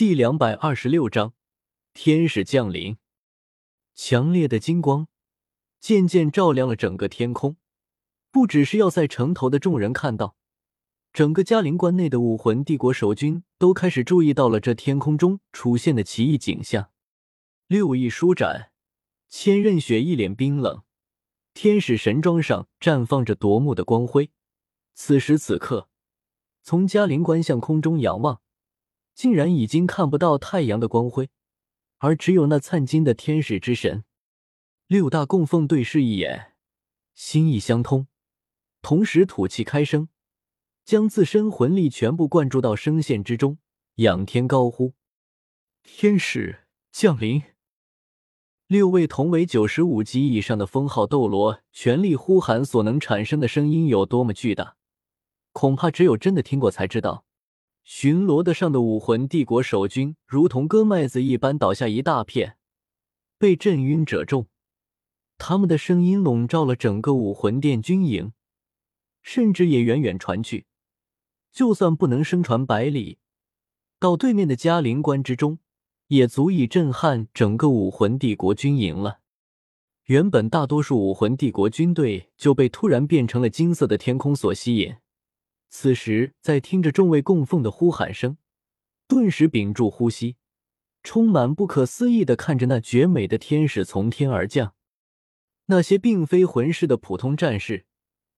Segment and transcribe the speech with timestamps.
[0.00, 1.34] 第两百二十六章，
[1.92, 2.96] 天使降临。
[3.94, 5.08] 强烈的金光
[5.78, 7.58] 渐渐照亮了整个天空，
[8.30, 10.36] 不只是要塞城头的众人看到，
[11.12, 16.90] 整个嘉陵关内的武魂帝国守军都开始注意到了这天空中出现的奇异景象。
[17.66, 18.72] 六翼舒展，
[19.28, 20.82] 千仞雪一脸冰冷，
[21.52, 24.30] 天使神装上绽放着夺目的光辉。
[24.94, 25.90] 此时此刻，
[26.62, 28.40] 从嘉陵关向空中仰望。
[29.14, 31.30] 竟然已经看不到太阳的光辉，
[31.98, 34.04] 而只有那灿金的天使之神。
[34.86, 36.54] 六大供奉对视一眼，
[37.14, 38.06] 心意相通，
[38.82, 40.08] 同时吐气开声，
[40.84, 43.58] 将自身魂力全部灌注到声线之中，
[43.96, 44.94] 仰天高呼
[45.84, 47.42] ：“天使降临！”
[48.66, 54.76] 六位同为九十五级以上的封号斗罗全力呼喊，所能产生的声音有多么巨大，
[55.52, 57.24] 恐怕只有真的听过才知道。
[57.92, 62.56] 巡逻的上的武魂帝国守军如同割麦子一般倒下一大片，
[63.36, 64.46] 被震晕者众。
[65.38, 68.32] 他们的声音笼罩了整个武魂殿军营，
[69.22, 70.66] 甚至也远远传去。
[71.50, 73.18] 就算不能声传百里，
[73.98, 75.58] 到对面的嘉陵关之中，
[76.06, 79.18] 也足以震撼整个武魂帝国军营了。
[80.04, 84.94] 原本大多数武魂帝国军队就被突然变成了金色的天空所吸引。
[85.72, 88.36] 此时，在听着众位供奉的呼喊声，
[89.06, 90.36] 顿时屏住呼吸，
[91.04, 94.74] 充满不可思议的看着那绝美的天使从天而降。
[95.66, 97.86] 那些并非魂师的普通战士，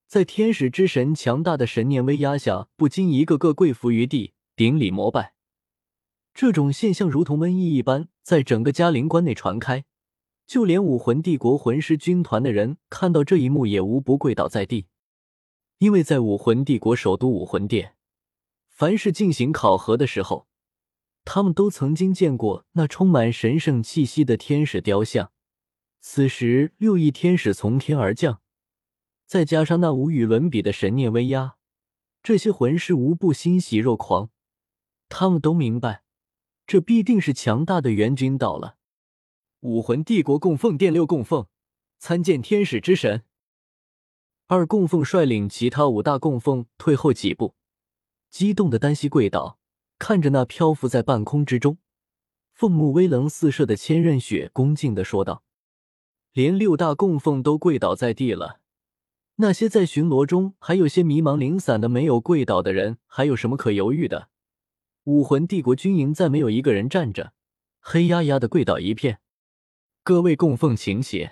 [0.06, 5.32] 在天使之神强大的神念威压下，不禁一个个跪伏于地，顶礼膜拜。
[6.34, 9.86] 这种现象如同瘟疫一般，在整个嘉陵关内传开，
[10.46, 14.88] 就连武魂帝国魂师军团的人看到这一幕，也无不跪倒在地。
[15.82, 17.96] 因为在武魂帝国首都武魂殿，
[18.68, 20.46] 凡是进行考核的时候，
[21.24, 25.32] 他们都曾经见过那充满神圣气息的天使雕像。
[26.00, 28.40] 此时六翼天使从天而降，
[29.26, 31.56] 再加上那无与伦比的神念威压，
[32.22, 34.30] 这些魂师无不欣喜若狂。
[35.08, 36.04] 他们都明白，
[36.64, 38.76] 这必定是强大的援军到了。
[39.62, 41.48] 武魂帝国供奉殿六供奉，
[41.98, 43.24] 参见天使之神。
[44.46, 47.54] 二供奉率领其他五大供奉退后几步，
[48.28, 49.58] 激动的单膝跪倒，
[49.98, 51.78] 看着那漂浮在半空之中、
[52.52, 55.42] 凤目威棱四射的千仞雪，恭敬的说道
[56.32, 58.60] ：“连六大供奉都跪倒在地了，
[59.36, 64.28] 那些在巡逻中还有些迷茫零散的没有跪倒的人，还有什么可犹豫的？
[65.04, 67.32] 武魂帝国军营再没有一个人站着，
[67.80, 69.20] 黑压压的跪倒一片。
[70.02, 71.30] 各位供奉，请起。”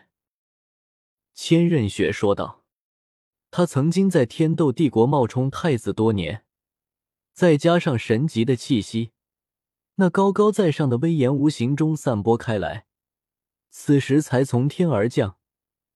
[1.34, 2.59] 千仞雪说道。
[3.50, 6.44] 他曾经在天斗帝国冒充太子多年，
[7.32, 9.10] 再加上神级的气息，
[9.96, 12.86] 那高高在上的威严无形中散播开来，
[13.68, 15.36] 此时才从天而降，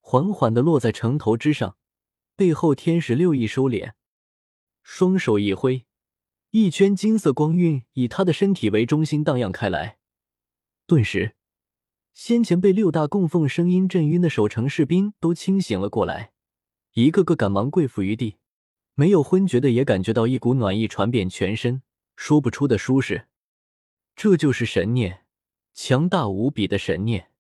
[0.01, 1.77] 缓缓的落在城头之上。
[2.37, 3.93] 背后天使六翼收敛，
[4.83, 5.87] 双手一挥，
[6.51, 9.99] 一圈金色光晕以他的身体为中心荡漾开来。
[10.85, 11.37] 顿时，
[12.13, 16.34] 先前被六大供奉声音震晕的守城士兵都清醒了过来。
[16.95, 18.39] 一个个赶忙跪伏于地，
[18.95, 21.83] 没有昏厥的也感觉到一股暖意传遍全身，
[22.15, 23.27] 说不出的舒适。
[24.15, 25.27] 这就是神念，
[25.73, 27.33] 强大无比的神念，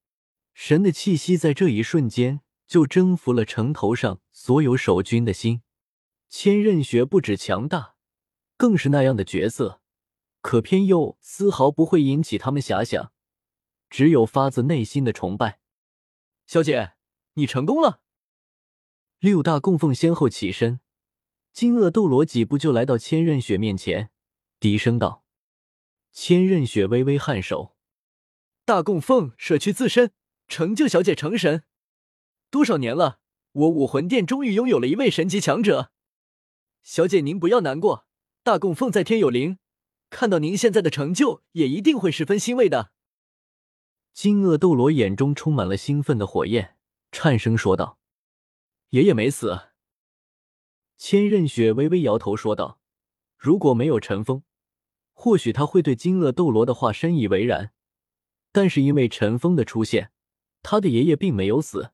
[0.54, 5.62] 神的气息在这一瞬间就征服了城头上所有守军的心。
[6.28, 7.94] 千仞雪不止强大，
[8.56, 9.80] 更是那样的角色，
[10.40, 13.12] 可偏又丝毫不会引起他们遐想，
[13.88, 15.60] 只有发自内心的崇拜。
[16.44, 16.94] 小姐，
[17.34, 18.00] 你成功了。
[19.24, 20.80] 六大供奉先后起身，
[21.50, 24.10] 金鳄斗罗几步就来到千仞雪面前，
[24.60, 25.24] 低声道
[26.12, 27.74] ：“千仞雪微微颔首，
[28.66, 30.12] 大供奉舍去自身，
[30.46, 31.62] 成就小姐成神。
[32.50, 33.18] 多少年了，
[33.52, 35.90] 我武魂殿终于拥有了一位神级强者。
[36.82, 38.06] 小姐您不要难过，
[38.42, 39.56] 大供奉在天有灵，
[40.10, 42.92] 看到您现在的成就，也一定会十分欣慰的。”
[44.12, 46.76] 金鳄斗罗眼中充满了兴奋的火焰，
[47.10, 47.98] 颤声说道。
[48.94, 49.70] 爷爷没死，
[50.96, 52.78] 千仞雪微微摇头说道
[53.36, 54.44] ：“如果没有陈峰，
[55.12, 57.74] 或许他会对金鳄斗罗的话深以为然。
[58.52, 60.12] 但是因为陈峰的出现，
[60.62, 61.90] 他的爷爷并没有死。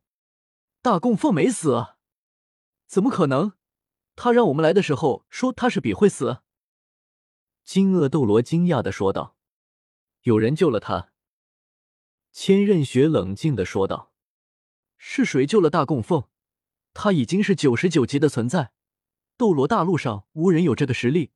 [0.83, 1.87] 大供奉没死，
[2.87, 3.55] 怎么可能？
[4.15, 6.43] 他让我们来的时候说他是比会死。”
[7.65, 9.39] 金鳄斗罗惊讶的说道
[10.25, 11.13] ：“有人救了他。”
[12.31, 14.13] 千仞雪冷静的说道
[14.99, 16.25] ：“是谁救了大供奉？”
[16.93, 18.73] 他已经是九十九级的存在，
[19.37, 21.31] 斗罗大陆上无人有这个实力。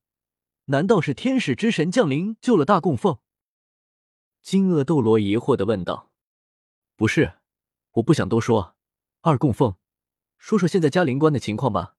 [0.67, 3.19] 难道是天使之神降临救了大供奉？
[4.41, 6.11] 金鳄斗罗疑惑的问道
[6.97, 7.35] ：“不是，
[7.93, 8.75] 我不想多说。
[9.21, 9.77] 二供奉，
[10.39, 11.97] 说说现在嘉陵关的情况吧。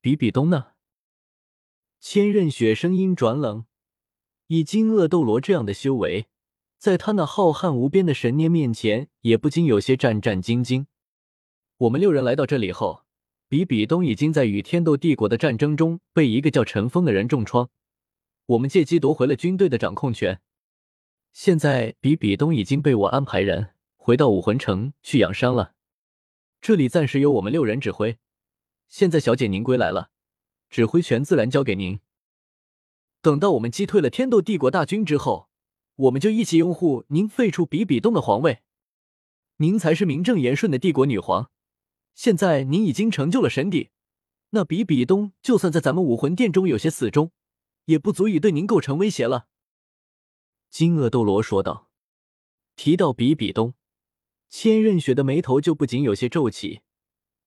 [0.00, 0.72] 比比东呢？”
[2.00, 3.66] 千仞雪声音转冷，
[4.46, 6.28] 以金鳄斗罗这样的修为，
[6.78, 10.86] 在他那浩瀚无边的神念面前，也不禁有些战战兢兢。
[11.80, 13.04] 我们六人来到这里后，
[13.48, 17.70] 比比东已经在与天斗帝国的战争中被一个叫陈峰的人重创，
[18.44, 20.42] 我们借机夺回了军队的掌控权。
[21.32, 25.72] 现在比比东已经被我安排人回到武魂城去养伤了，
[26.60, 28.18] 这里暂时由我们六人指挥。
[28.86, 30.10] 现在小姐您归来了。
[30.68, 32.00] 指挥权自然交给您。
[33.22, 35.48] 等到我们击退了天斗帝国大军之后，
[35.96, 38.58] 我们就一起拥护您废除比比东的皇位。
[39.56, 41.50] 您才是名正言顺的帝国女皇。
[42.20, 43.88] 现在您已经成就了神帝，
[44.50, 47.32] 那比比东就算在咱们武魂殿中有些死忠，
[47.86, 49.46] 也不足以对您构成威胁了。”
[50.68, 51.88] 金鳄斗罗说道。
[52.76, 53.72] 提到比比东，
[54.50, 56.82] 千仞雪的眉头就不仅有些皱起，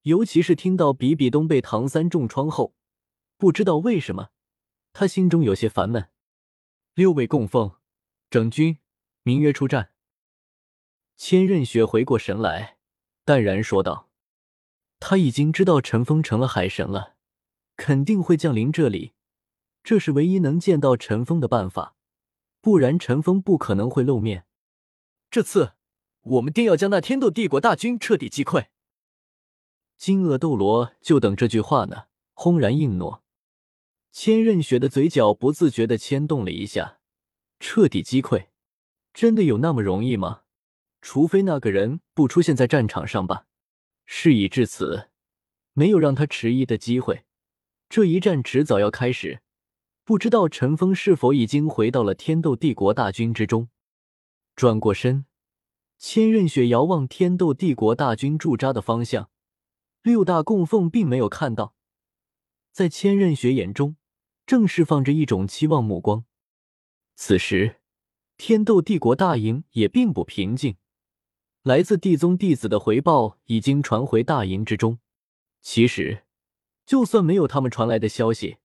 [0.02, 2.74] 尤其是听到比比东被唐三重创后。
[3.38, 4.30] 不知道为什么，
[4.92, 6.10] 他心中有些烦闷。
[6.96, 7.74] 六位供奉，
[8.32, 8.80] 整军，
[9.22, 9.92] 明约出战。
[11.16, 12.80] 千仞雪回过神来，
[13.24, 14.10] 淡然说道
[15.06, 17.16] ：“他已经知道陈峰成了海神了，
[17.76, 19.12] 肯定会降临这里，
[19.84, 21.98] 这是唯一能见到陈峰的办法，
[22.62, 24.46] 不然陈峰不可能会露面。
[25.30, 25.74] 这次，
[26.22, 28.68] 我们定要将那天斗帝国大军彻底击溃。”
[30.00, 33.26] 金鳄斗罗就等这句话呢，轰然应诺。
[34.14, 37.00] 千仞雪的嘴角不自觉的牵动了一下，
[37.60, 38.46] 彻底击溃，
[39.14, 40.44] 真的有那么容易吗？
[41.02, 43.48] 除非那个人不出现在战场上吧。
[44.16, 45.10] 事已至此，
[45.74, 47.26] 没有让他迟疑的机会。
[47.90, 49.42] 这一战迟早要开始，
[50.06, 53.70] 不知道陈峰是否已经回到了天斗帝国大军之中。
[54.56, 55.26] 转过身，
[55.98, 59.32] 千仞雪遥望天斗帝国大军驻扎的方向，
[60.04, 61.76] 六大供奉并没有看到，
[62.72, 63.98] 在千仞雪眼中。
[64.46, 66.26] 正释放着一种期望目光。
[67.16, 67.82] 此时，
[68.38, 70.78] 天斗帝国大营也并不平静。
[71.64, 75.00] 来自地宗弟子的回报已经传回大营之中。
[75.62, 76.24] 其实，
[76.86, 78.58] 就算没有他们传来的消息，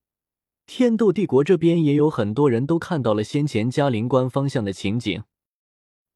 [0.66, 5.22] 天斗帝国这边也有很多人都看到了先前嘉陵关方向的情景。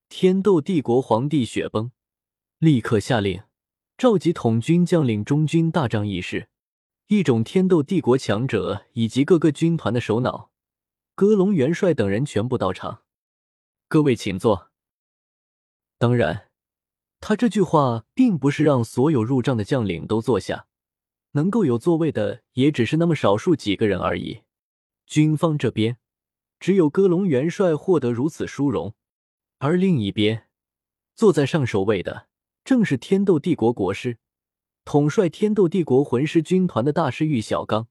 [0.08, 1.92] 天斗帝国皇帝雪崩，
[2.58, 3.44] 立刻下令
[3.96, 6.48] 召集统军将领、中军大帐议事。
[7.06, 10.50] 一种天斗帝国强者以及各个军团的首脑，
[11.14, 13.04] 戈隆元帅等人全部到场。
[13.86, 14.70] 各位请坐。
[15.98, 16.48] 当然，
[17.22, 20.66] 他这句话并不是让所有入帐的将领都坐下，
[21.30, 24.42] 能够有座位的也只是那么少数几个人而已。
[25.06, 25.98] 军方这边，
[26.58, 28.94] 只有戈隆元帅获得如此殊荣，
[29.58, 30.48] 而另一边，
[31.14, 32.26] 坐在上首位的
[32.64, 34.18] 正是天斗帝国国师。
[34.84, 37.86] 统帅天斗帝国魂师军团的大师玉小刚，